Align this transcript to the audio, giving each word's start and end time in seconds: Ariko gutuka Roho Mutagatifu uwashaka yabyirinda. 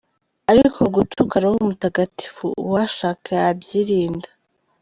Ariko 0.51 0.79
gutuka 0.95 1.33
Roho 1.43 1.57
Mutagatifu 1.67 2.45
uwashaka 2.65 3.27
yabyirinda. 3.41 4.29